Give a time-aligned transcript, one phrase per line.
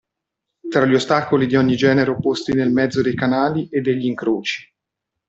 [0.67, 4.67] Tra gli ostacoli di ogni genere opposti nel mezzo dei canali e degli incroci.